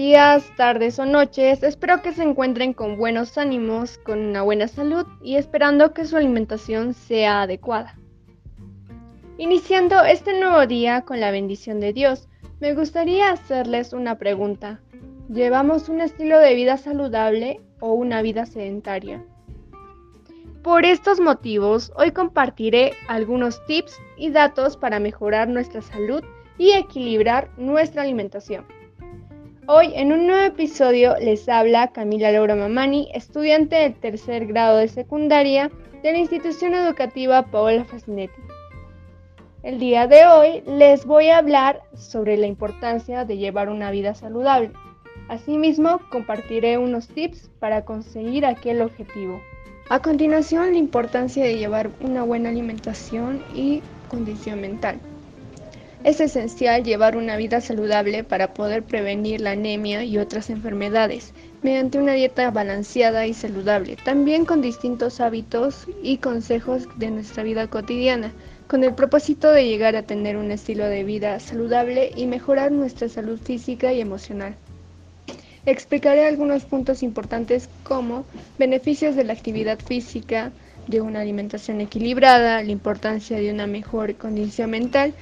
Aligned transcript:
días, 0.00 0.50
tardes 0.56 0.98
o 0.98 1.04
noches. 1.04 1.62
Espero 1.62 2.00
que 2.00 2.14
se 2.14 2.22
encuentren 2.22 2.72
con 2.72 2.96
buenos 2.96 3.36
ánimos, 3.36 3.98
con 3.98 4.18
una 4.18 4.40
buena 4.40 4.66
salud 4.66 5.06
y 5.22 5.36
esperando 5.36 5.92
que 5.92 6.06
su 6.06 6.16
alimentación 6.16 6.94
sea 6.94 7.42
adecuada. 7.42 7.98
Iniciando 9.36 10.02
este 10.02 10.40
nuevo 10.40 10.66
día 10.66 11.02
con 11.02 11.20
la 11.20 11.30
bendición 11.30 11.80
de 11.80 11.92
Dios, 11.92 12.30
me 12.60 12.72
gustaría 12.72 13.30
hacerles 13.30 13.92
una 13.92 14.16
pregunta. 14.16 14.80
¿Llevamos 15.28 15.90
un 15.90 16.00
estilo 16.00 16.38
de 16.38 16.54
vida 16.54 16.78
saludable 16.78 17.60
o 17.80 17.92
una 17.92 18.22
vida 18.22 18.46
sedentaria? 18.46 19.22
Por 20.62 20.86
estos 20.86 21.20
motivos, 21.20 21.92
hoy 21.94 22.12
compartiré 22.12 22.94
algunos 23.06 23.62
tips 23.66 24.00
y 24.16 24.30
datos 24.30 24.78
para 24.78 24.98
mejorar 24.98 25.46
nuestra 25.48 25.82
salud 25.82 26.24
y 26.56 26.72
equilibrar 26.72 27.50
nuestra 27.58 28.00
alimentación. 28.00 28.79
Hoy 29.66 29.92
en 29.94 30.12
un 30.12 30.26
nuevo 30.26 30.42
episodio 30.42 31.14
les 31.20 31.48
habla 31.48 31.92
Camila 31.92 32.32
Laura 32.32 32.56
Mamani, 32.56 33.08
estudiante 33.14 33.76
del 33.76 33.94
tercer 33.94 34.46
grado 34.46 34.78
de 34.78 34.88
secundaria 34.88 35.70
de 36.02 36.12
la 36.12 36.18
institución 36.18 36.74
educativa 36.74 37.42
Paola 37.42 37.84
Fascinetti. 37.84 38.40
El 39.62 39.78
día 39.78 40.06
de 40.06 40.26
hoy 40.26 40.62
les 40.66 41.04
voy 41.04 41.28
a 41.28 41.38
hablar 41.38 41.82
sobre 41.94 42.38
la 42.38 42.46
importancia 42.46 43.26
de 43.26 43.36
llevar 43.36 43.68
una 43.68 43.90
vida 43.90 44.14
saludable. 44.14 44.72
Asimismo, 45.28 46.00
compartiré 46.10 46.78
unos 46.78 47.06
tips 47.08 47.50
para 47.60 47.84
conseguir 47.84 48.46
aquel 48.46 48.80
objetivo. 48.80 49.40
A 49.90 50.00
continuación, 50.00 50.72
la 50.72 50.78
importancia 50.78 51.44
de 51.44 51.58
llevar 51.58 51.90
una 52.00 52.22
buena 52.22 52.48
alimentación 52.48 53.42
y 53.54 53.82
condición 54.08 54.62
mental. 54.62 54.98
Es 56.02 56.18
esencial 56.18 56.82
llevar 56.82 57.14
una 57.14 57.36
vida 57.36 57.60
saludable 57.60 58.24
para 58.24 58.54
poder 58.54 58.82
prevenir 58.82 59.42
la 59.42 59.50
anemia 59.50 60.02
y 60.02 60.16
otras 60.16 60.48
enfermedades 60.48 61.34
mediante 61.62 61.98
una 61.98 62.14
dieta 62.14 62.50
balanceada 62.50 63.26
y 63.26 63.34
saludable, 63.34 63.96
también 64.02 64.46
con 64.46 64.62
distintos 64.62 65.20
hábitos 65.20 65.86
y 66.02 66.16
consejos 66.16 66.84
de 66.96 67.10
nuestra 67.10 67.42
vida 67.42 67.66
cotidiana, 67.66 68.32
con 68.66 68.82
el 68.82 68.94
propósito 68.94 69.50
de 69.50 69.66
llegar 69.66 69.94
a 69.94 70.02
tener 70.02 70.38
un 70.38 70.50
estilo 70.50 70.86
de 70.86 71.04
vida 71.04 71.38
saludable 71.38 72.12
y 72.16 72.24
mejorar 72.24 72.72
nuestra 72.72 73.10
salud 73.10 73.38
física 73.38 73.92
y 73.92 74.00
emocional. 74.00 74.54
Explicaré 75.66 76.24
algunos 76.24 76.64
puntos 76.64 77.02
importantes 77.02 77.68
como 77.82 78.24
beneficios 78.58 79.16
de 79.16 79.24
la 79.24 79.34
actividad 79.34 79.78
física, 79.78 80.50
de 80.86 81.00
una 81.00 81.20
alimentación 81.20 81.80
equilibrada, 81.80 82.62
la 82.62 82.70
importancia 82.70 83.38
de 83.38 83.52
una 83.52 83.66
mejor 83.66 84.16
condición 84.16 84.70
mental, 84.70 85.14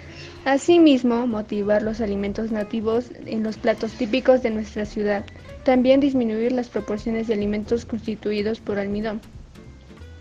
asimismo 0.44 1.26
motivar 1.26 1.82
los 1.82 2.00
alimentos 2.00 2.50
nativos 2.50 3.10
en 3.26 3.42
los 3.42 3.56
platos 3.56 3.92
típicos 3.92 4.42
de 4.42 4.50
nuestra 4.50 4.84
ciudad, 4.86 5.24
también 5.64 6.00
disminuir 6.00 6.52
las 6.52 6.68
proporciones 6.68 7.26
de 7.26 7.34
alimentos 7.34 7.84
constituidos 7.84 8.60
por 8.60 8.78
almidón. 8.78 9.20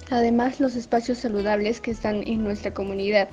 Además, 0.10 0.60
los 0.60 0.76
espacios 0.76 1.18
saludables 1.18 1.82
que 1.82 1.92
están 1.92 2.24
en 2.28 2.44
nuestra 2.44 2.74
comunidad. 2.74 3.28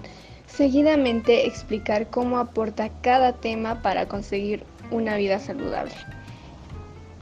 Seguidamente 0.47 1.47
explicar 1.47 2.09
cómo 2.11 2.39
aporta 2.39 2.91
cada 3.01 3.33
tema 3.33 3.81
para 3.83 4.07
conseguir 4.07 4.63
una 4.91 5.17
vida 5.17 5.39
saludable. 5.39 5.93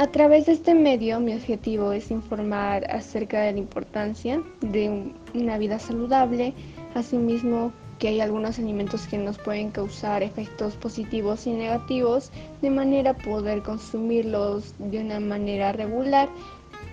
A 0.03 0.09
través 0.09 0.47
de 0.47 0.53
este 0.55 0.75
medio 0.75 1.21
mi 1.21 1.33
objetivo 1.33 1.93
es 1.93 2.11
informar 2.11 2.91
acerca 2.91 3.43
de 3.43 3.53
la 3.53 3.59
importancia 3.61 4.43
de 4.61 5.13
una 5.33 5.59
vida 5.59 5.79
saludable, 5.79 6.55
asimismo 6.97 7.73
que 8.01 8.09
hay 8.09 8.21
algunos 8.21 8.59
alimentos 8.59 9.07
que 9.07 9.17
nos 9.17 9.39
pueden 9.39 9.71
causar 9.71 10.25
efectos 10.25 10.75
positivos 10.75 11.47
y 11.47 11.53
negativos, 11.53 12.33
de 12.63 12.71
manera 12.71 13.15
poder 13.17 13.63
consumirlos 13.63 14.75
de 14.81 14.99
una 14.99 15.21
manera 15.21 15.71
regular 15.71 16.29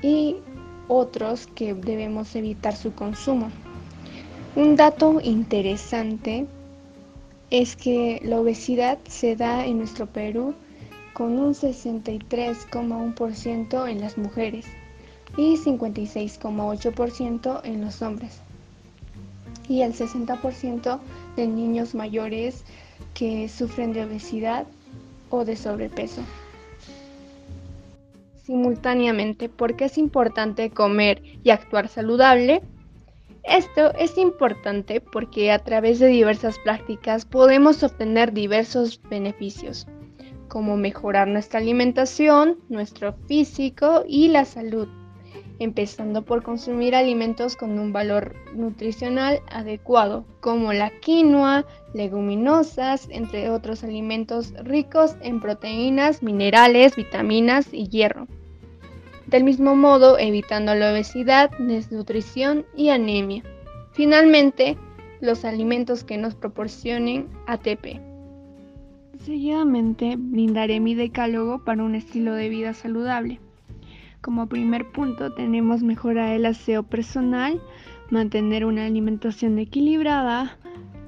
y 0.03 0.35
otros 0.87 1.47
que 1.47 1.73
debemos 1.73 2.35
evitar 2.35 2.75
su 2.75 2.93
consumo. 2.93 3.49
Un 4.55 4.75
dato 4.75 5.19
interesante 5.19 6.45
es 7.49 7.75
que 7.75 8.21
la 8.23 8.39
obesidad 8.39 8.99
se 9.07 9.35
da 9.35 9.65
en 9.65 9.79
nuestro 9.79 10.05
Perú 10.05 10.53
con 11.13 11.39
un 11.39 11.53
63,1% 11.53 13.89
en 13.89 14.01
las 14.01 14.17
mujeres 14.17 14.65
y 15.37 15.55
56,8% 15.57 17.61
en 17.63 17.81
los 17.81 18.01
hombres 18.01 18.41
y 19.67 19.83
el 19.83 19.93
60% 19.93 20.99
de 21.35 21.47
niños 21.47 21.93
mayores 21.95 22.65
que 23.13 23.47
sufren 23.47 23.93
de 23.93 24.03
obesidad 24.03 24.65
o 25.29 25.45
de 25.45 25.55
sobrepeso. 25.55 26.23
Simultáneamente, 28.43 29.47
¿por 29.47 29.75
qué 29.75 29.85
es 29.85 29.99
importante 29.99 30.71
comer 30.71 31.21
y 31.43 31.51
actuar 31.51 31.87
saludable? 31.87 32.63
Esto 33.43 33.93
es 33.93 34.17
importante 34.17 35.01
porque 35.01 35.51
a 35.51 35.59
través 35.59 35.99
de 35.99 36.07
diversas 36.07 36.57
prácticas 36.59 37.25
podemos 37.25 37.83
obtener 37.83 38.33
diversos 38.33 38.99
beneficios 39.07 39.85
como 40.49 40.75
mejorar 40.75 41.27
nuestra 41.27 41.59
alimentación, 41.59 42.57
nuestro 42.67 43.13
físico 43.27 44.03
y 44.07 44.27
la 44.27 44.43
salud, 44.43 44.89
empezando 45.59 46.23
por 46.25 46.43
consumir 46.43 46.95
alimentos 46.95 47.55
con 47.55 47.79
un 47.79 47.93
valor 47.93 48.35
nutricional 48.53 49.39
adecuado, 49.49 50.25
como 50.41 50.73
la 50.73 50.89
quinoa, 50.99 51.65
leguminosas, 51.93 53.07
entre 53.09 53.49
otros 53.49 53.83
alimentos 53.83 54.53
ricos 54.63 55.15
en 55.21 55.39
proteínas, 55.39 56.23
minerales, 56.23 56.95
vitaminas 56.95 57.67
y 57.71 57.87
hierro. 57.87 58.27
Del 59.27 59.43
mismo 59.43 59.75
modo, 59.75 60.17
evitando 60.17 60.73
la 60.73 60.91
obesidad, 60.91 61.51
desnutrición 61.59 62.65
y 62.75 62.89
anemia. 62.89 63.43
Finalmente, 63.91 64.75
los 65.21 65.45
alimentos 65.45 66.03
que 66.03 66.17
nos 66.17 66.33
proporcionen 66.33 67.29
ATP. 67.45 68.08
Seguidamente 69.19 70.15
brindaré 70.17 70.79
mi 70.79 70.95
decálogo 70.95 71.63
para 71.65 71.83
un 71.83 71.93
estilo 71.93 72.33
de 72.33 72.49
vida 72.49 72.73
saludable. 72.73 73.39
Como 74.21 74.47
primer 74.47 74.91
punto 74.91 75.33
tenemos 75.33 75.83
mejorar 75.83 76.33
el 76.33 76.45
aseo 76.45 76.83
personal, 76.83 77.61
mantener 78.09 78.65
una 78.65 78.85
alimentación 78.85 79.59
equilibrada. 79.59 80.57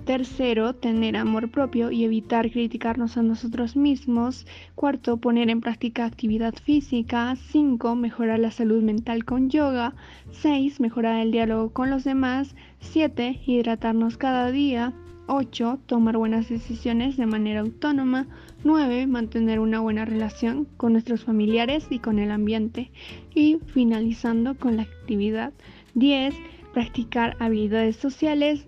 Tercero, 0.05 0.73
tener 0.73 1.15
amor 1.15 1.51
propio 1.51 1.89
y 1.89 2.03
evitar 2.03 2.51
criticarnos 2.51 3.17
a 3.17 3.23
nosotros 3.23 3.75
mismos. 3.75 4.45
Cuarto, 4.75 5.17
poner 5.17 5.49
en 5.49 5.61
práctica 5.61 6.05
actividad 6.05 6.53
física. 6.55 7.35
Cinco, 7.35 7.95
mejorar 7.95 8.39
la 8.39 8.51
salud 8.51 8.81
mental 8.81 9.23
con 9.23 9.49
yoga. 9.49 9.93
Seis, 10.31 10.79
mejorar 10.79 11.19
el 11.19 11.31
diálogo 11.31 11.71
con 11.71 11.89
los 11.89 12.03
demás. 12.03 12.55
Siete, 12.79 13.39
hidratarnos 13.45 14.17
cada 14.17 14.51
día. 14.51 14.93
8. 15.27 15.79
Tomar 15.85 16.17
buenas 16.17 16.49
decisiones 16.49 17.17
de 17.17 17.25
manera 17.25 17.61
autónoma. 17.61 18.27
9. 18.63 19.07
Mantener 19.07 19.59
una 19.59 19.79
buena 19.79 20.05
relación 20.05 20.65
con 20.77 20.93
nuestros 20.93 21.23
familiares 21.23 21.87
y 21.89 21.99
con 21.99 22.19
el 22.19 22.31
ambiente. 22.31 22.91
Y 23.33 23.59
finalizando 23.67 24.55
con 24.55 24.77
la 24.77 24.83
actividad 24.83 25.53
10. 25.93 26.35
Practicar 26.73 27.35
habilidades 27.39 27.95
sociales 27.95 28.67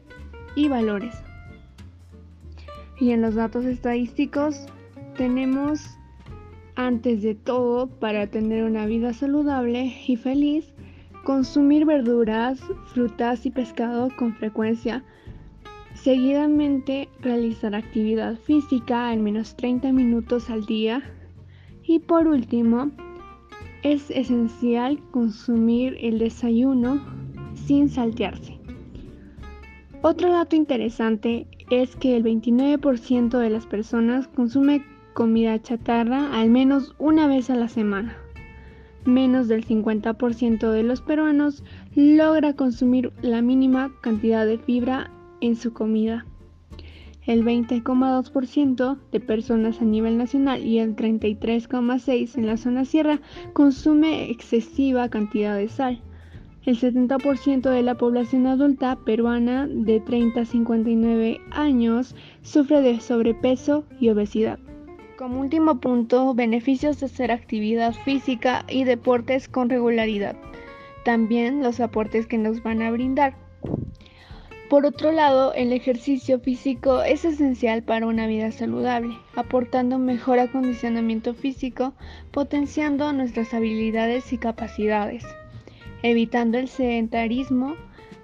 y 0.55 0.67
valores. 0.67 1.15
Y 2.99 3.11
en 3.11 3.21
los 3.21 3.35
datos 3.35 3.65
estadísticos 3.65 4.65
tenemos, 5.17 5.97
antes 6.75 7.21
de 7.21 7.35
todo, 7.35 7.87
para 7.87 8.27
tener 8.27 8.63
una 8.63 8.85
vida 8.85 9.13
saludable 9.13 9.93
y 10.07 10.15
feliz, 10.15 10.73
consumir 11.23 11.85
verduras, 11.85 12.59
frutas 12.93 13.45
y 13.45 13.51
pescado 13.51 14.09
con 14.15 14.35
frecuencia 14.35 15.03
Seguidamente 16.03 17.07
realizar 17.21 17.73
actividad 17.75 18.35
física 18.35 19.07
al 19.07 19.19
menos 19.21 19.55
30 19.55 19.93
minutos 19.93 20.49
al 20.49 20.65
día. 20.65 21.01
Y 21.81 21.99
por 21.99 22.27
último, 22.27 22.91
es 23.83 24.11
esencial 24.11 24.99
consumir 25.11 25.95
el 26.01 26.19
desayuno 26.19 27.01
sin 27.53 27.87
saltearse. 27.87 28.59
Otro 30.01 30.29
dato 30.29 30.57
interesante 30.57 31.47
es 31.69 31.95
que 31.95 32.17
el 32.17 32.23
29% 32.25 33.37
de 33.37 33.49
las 33.49 33.65
personas 33.65 34.27
consume 34.27 34.83
comida 35.13 35.61
chatarra 35.61 36.37
al 36.37 36.49
menos 36.49 36.95
una 36.99 37.27
vez 37.27 37.49
a 37.49 37.55
la 37.55 37.69
semana. 37.69 38.17
Menos 39.05 39.47
del 39.47 39.65
50% 39.65 40.69
de 40.69 40.83
los 40.83 40.99
peruanos 40.99 41.63
logra 41.95 42.57
consumir 42.57 43.13
la 43.21 43.41
mínima 43.41 43.89
cantidad 44.01 44.45
de 44.45 44.57
fibra 44.57 45.09
en 45.45 45.55
su 45.55 45.73
comida. 45.73 46.25
El 47.25 47.45
20,2% 47.45 48.97
de 49.11 49.19
personas 49.19 49.81
a 49.81 49.85
nivel 49.85 50.17
nacional 50.17 50.65
y 50.65 50.79
el 50.79 50.95
33,6% 50.95 52.37
en 52.37 52.47
la 52.47 52.57
zona 52.57 52.85
sierra 52.85 53.21
consume 53.53 54.29
excesiva 54.29 55.09
cantidad 55.09 55.55
de 55.55 55.69
sal. 55.69 56.01
El 56.65 56.79
70% 56.79 57.69
de 57.69 57.81
la 57.81 57.95
población 57.95 58.47
adulta 58.47 58.97
peruana 59.05 59.67
de 59.67 59.99
30 59.99 60.41
a 60.41 60.45
59 60.45 61.41
años 61.51 62.15
sufre 62.41 62.81
de 62.81 62.99
sobrepeso 63.01 63.85
y 63.99 64.09
obesidad. 64.09 64.59
Como 65.17 65.41
último 65.41 65.79
punto, 65.79 66.33
beneficios 66.33 66.99
de 66.99 67.05
hacer 67.05 67.31
actividad 67.31 67.93
física 68.05 68.65
y 68.69 68.83
deportes 68.83 69.47
con 69.47 69.69
regularidad. 69.69 70.35
También 71.05 71.61
los 71.61 71.79
aportes 71.81 72.27
que 72.27 72.37
nos 72.37 72.63
van 72.63 72.81
a 72.81 72.91
brindar. 72.91 73.35
Por 74.69 74.85
otro 74.85 75.11
lado, 75.11 75.53
el 75.53 75.71
ejercicio 75.71 76.39
físico 76.39 77.03
es 77.03 77.25
esencial 77.25 77.83
para 77.83 78.07
una 78.07 78.27
vida 78.27 78.51
saludable, 78.51 79.15
aportando 79.35 79.99
mejor 79.99 80.39
acondicionamiento 80.39 81.33
físico, 81.33 81.93
potenciando 82.31 83.11
nuestras 83.13 83.53
habilidades 83.53 84.33
y 84.33 84.37
capacidades, 84.37 85.25
evitando 86.01 86.57
el 86.57 86.69
sedentarismo, 86.69 87.75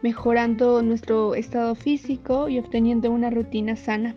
mejorando 0.02 0.82
nuestro 0.82 1.36
estado 1.36 1.76
físico 1.76 2.50
y 2.50 2.58
obteniendo 2.58 3.12
una 3.12 3.30
rutina 3.30 3.76
sana. 3.76 4.16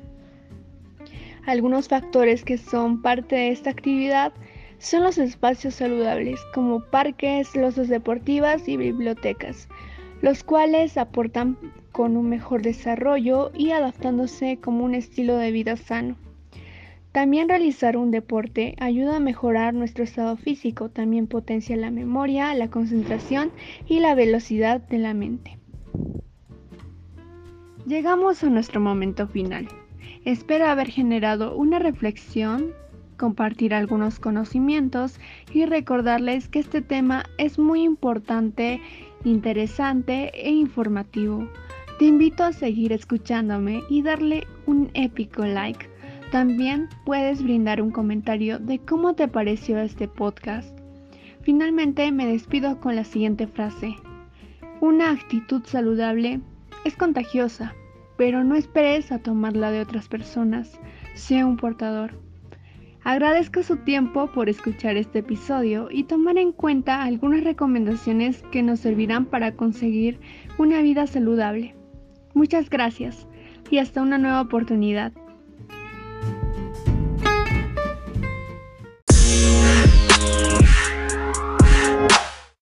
Algunos 1.45 1.89
factores 1.89 2.45
que 2.45 2.57
son 2.57 3.03
parte 3.03 3.35
de 3.35 3.49
esta 3.51 3.71
actividad 3.71 4.33
son 4.79 5.03
los 5.03 5.19
espacios 5.19 5.75
saludables 5.75 6.41
como 6.55 6.85
parques, 6.85 7.55
losas 7.57 7.89
deportivas 7.89 8.69
y 8.69 8.77
bibliotecas, 8.77 9.69
los 10.23 10.45
cuales 10.45 10.97
aportan 10.97 11.59
con 11.93 12.17
un 12.17 12.29
mejor 12.29 12.63
desarrollo 12.63 13.53
y 13.55 13.71
adaptándose 13.71 14.59
como 14.59 14.85
un 14.85 14.95
estilo 14.95 15.37
de 15.37 15.53
vida 15.53 15.77
sano. 15.77 16.17
También 17.13 17.51
realizar 17.51 17.99
un 17.99 18.11
deporte 18.11 18.75
ayuda 18.81 19.17
a 19.17 19.21
mejorar 19.21 19.75
nuestro 19.75 20.03
estado 20.03 20.37
físico, 20.39 20.89
también 20.89 21.27
potencia 21.27 21.77
la 21.77 21.91
memoria, 21.91 22.55
la 22.55 22.71
concentración 22.71 23.53
y 23.87 24.01
la 24.01 24.15
velocidad 24.15 24.81
de 24.81 24.99
la 24.99 25.13
mente. 25.13 25.59
Llegamos 27.87 28.43
a 28.43 28.49
nuestro 28.49 28.81
momento 28.81 29.29
final. 29.29 29.69
Espero 30.25 30.67
haber 30.67 30.89
generado 30.89 31.55
una 31.55 31.79
reflexión, 31.79 32.73
compartir 33.19 33.75
algunos 33.75 34.19
conocimientos 34.19 35.21
y 35.53 35.67
recordarles 35.67 36.49
que 36.49 36.61
este 36.61 36.81
tema 36.81 37.25
es 37.37 37.59
muy 37.59 37.83
importante, 37.83 38.81
interesante 39.25 40.31
e 40.35 40.51
informativo. 40.51 41.47
Te 42.03 42.09
invito 42.09 42.43
a 42.43 42.53
seguir 42.53 42.93
escuchándome 42.93 43.85
y 43.89 44.03
darle 44.03 44.49
un 44.67 44.91
épico 44.95 45.47
like. 45.47 45.89
También 46.33 46.89
puedes 47.05 47.41
brindar 47.41 47.81
un 47.81 47.93
comentario 47.93 48.59
de 48.59 48.81
cómo 48.81 49.15
te 49.15 49.29
pareció 49.29 49.79
este 49.79 50.09
podcast. 50.09 50.77
Finalmente 51.43 52.11
me 52.11 52.27
despido 52.27 52.81
con 52.81 52.97
la 52.97 53.05
siguiente 53.05 53.47
frase. 53.47 53.95
Una 54.81 55.13
actitud 55.13 55.63
saludable 55.65 56.41
es 56.85 56.97
contagiosa 56.97 57.73
pero 58.17 58.43
no 58.43 58.57
esperes 58.57 59.13
a 59.13 59.21
tomarla 59.21 59.71
de 59.71 59.81
otras 59.81 60.09
personas, 60.09 60.81
sea 61.15 61.47
un 61.47 61.57
portador. 61.57 62.19
Agradezco 63.05 63.63
su 63.63 63.77
tiempo 63.77 64.29
por 64.33 64.49
escuchar 64.49 64.97
este 64.97 65.21
episodio 65.21 65.87
y 65.89 66.03
tomar 66.03 66.37
en 66.37 66.51
cuenta 66.51 67.05
algunas 67.05 67.45
recomendaciones 67.45 68.43
que 68.51 68.65
nos 68.65 68.81
servirán 68.81 69.27
para 69.27 69.55
conseguir 69.55 70.19
una 70.59 70.83
vida 70.83 71.07
saludable. 71.07 71.77
Muchas 72.35 72.71
gracias 72.71 73.27
y 73.71 73.79
hasta 73.79 74.03
una 74.03 74.19
nueva 74.19 74.41
oportunidad. 74.41 75.13